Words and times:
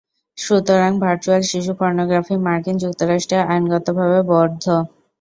সুতরাং, 0.37 0.91
ভার্চুয়াল 1.03 1.41
শিশু 1.51 1.71
পর্নোগ্রাফি 1.79 2.35
মার্কিন 2.45 2.75
যুক্তরাষ্ট্রে 2.83 3.37
আইনগতভাবে 3.51 4.19
বৈধ। 4.29 4.65